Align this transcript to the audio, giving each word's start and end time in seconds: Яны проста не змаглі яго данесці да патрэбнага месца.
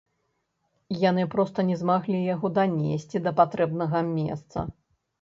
Яны 1.09 1.25
проста 1.35 1.59
не 1.69 1.77
змаглі 1.83 2.23
яго 2.33 2.47
данесці 2.57 3.17
да 3.29 3.37
патрэбнага 3.45 4.07
месца. 4.15 4.57